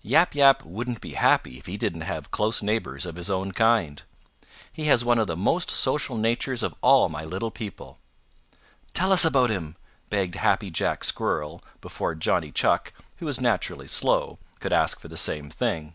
[0.00, 4.04] Yap Yap wouldn't be happy if he didn't have close neighbors of his own kind.
[4.72, 7.98] He has one of the most social natures of all my little people."
[8.94, 9.76] "Tell us about him,"
[10.08, 15.16] begged Happy Jack Squirrel before Johnny Chuck, who is naturally slow, could ask for the
[15.18, 15.94] same thing.